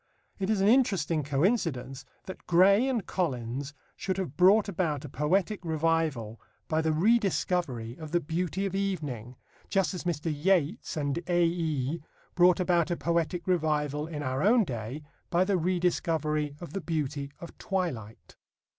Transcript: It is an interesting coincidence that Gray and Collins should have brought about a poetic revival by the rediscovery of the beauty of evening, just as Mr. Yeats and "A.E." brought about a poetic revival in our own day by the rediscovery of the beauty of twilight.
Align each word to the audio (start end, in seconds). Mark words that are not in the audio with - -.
It 0.39 0.49
is 0.49 0.61
an 0.61 0.67
interesting 0.67 1.21
coincidence 1.21 2.05
that 2.25 2.47
Gray 2.47 2.87
and 2.89 3.05
Collins 3.05 3.75
should 3.95 4.17
have 4.17 4.35
brought 4.35 4.67
about 4.67 5.05
a 5.05 5.09
poetic 5.09 5.63
revival 5.63 6.41
by 6.67 6.81
the 6.81 6.91
rediscovery 6.91 7.95
of 7.97 8.09
the 8.09 8.19
beauty 8.19 8.65
of 8.65 8.73
evening, 8.73 9.35
just 9.69 9.93
as 9.93 10.03
Mr. 10.03 10.33
Yeats 10.35 10.97
and 10.97 11.19
"A.E." 11.27 12.01
brought 12.33 12.59
about 12.59 12.89
a 12.89 12.97
poetic 12.97 13.45
revival 13.45 14.07
in 14.07 14.23
our 14.23 14.41
own 14.41 14.63
day 14.63 15.03
by 15.29 15.43
the 15.43 15.55
rediscovery 15.59 16.55
of 16.59 16.73
the 16.73 16.81
beauty 16.81 17.29
of 17.39 17.55
twilight. 17.59 18.37